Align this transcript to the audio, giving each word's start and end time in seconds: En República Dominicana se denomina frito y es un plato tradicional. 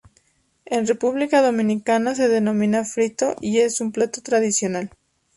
En 0.65 0.87
República 0.87 1.43
Dominicana 1.43 2.15
se 2.15 2.27
denomina 2.27 2.85
frito 2.85 3.35
y 3.39 3.59
es 3.59 3.81
un 3.81 3.91
plato 3.91 4.21
tradicional. 4.23 4.89